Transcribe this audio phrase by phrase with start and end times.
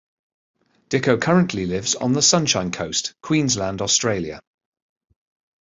[0.89, 4.41] Dicko currently lives on the Sunshine Coast, Queensland, Australia.